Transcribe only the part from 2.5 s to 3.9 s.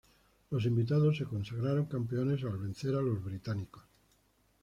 vencer a los británicos.